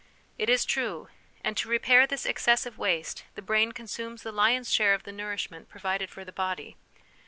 [0.39, 1.09] It is true:
[1.43, 5.69] and to repair this excessive waste, the brain consumes the Inn's share of the nourishment
[5.69, 6.75] provided for the body.